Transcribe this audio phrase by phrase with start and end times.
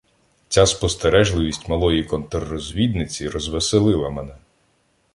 [0.47, 4.35] Ця спостережливість малої "контррозвідниці" розвеселила мене.